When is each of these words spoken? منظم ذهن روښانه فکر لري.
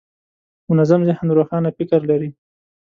منظم 0.69 1.01
ذهن 1.09 1.27
روښانه 1.37 1.69
فکر 1.77 2.01
لري. 2.09 2.29